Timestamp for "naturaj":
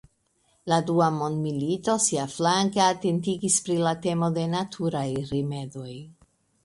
4.55-5.07